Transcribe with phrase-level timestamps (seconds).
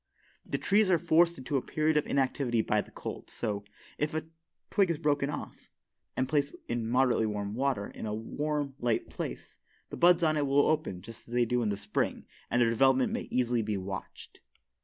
[0.43, 3.63] The trees are forced into a period of inactivity by the cold, so,
[3.99, 4.25] if a
[4.71, 5.69] twig is broken off,
[6.17, 9.59] and placed in moderately warm water, in a warm, light place,
[9.91, 12.69] the buds on it will open just as they do in the spring and their
[12.71, 14.39] development may be easily watched.